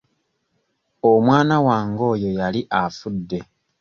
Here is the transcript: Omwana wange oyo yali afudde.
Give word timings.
Omwana 1.11 1.55
wange 1.65 2.03
oyo 2.13 2.29
yali 2.39 2.61
afudde. 2.81 3.39